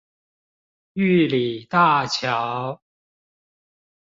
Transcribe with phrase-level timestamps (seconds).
[0.93, 2.81] 玉里大橋